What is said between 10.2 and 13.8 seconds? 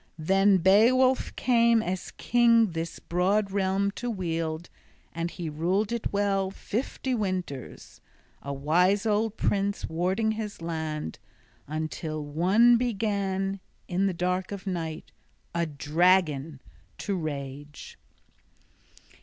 his land, until One began